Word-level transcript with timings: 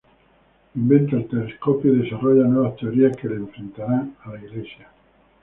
Inventa 0.73 1.15
el 1.15 1.27
telescopio 1.27 1.93
y 1.93 1.99
desarrolla 1.99 2.47
nuevas 2.47 2.75
teorías 2.77 3.15
que 3.15 3.27
le 3.29 3.35
enfrentarán 3.35 4.15
a 4.23 4.33
la 4.33 4.39
iglesia. 4.43 4.89